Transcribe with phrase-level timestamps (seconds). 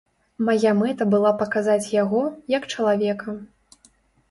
[0.45, 2.23] Мая мэта была паказаць яго,
[2.57, 3.39] як чалавека.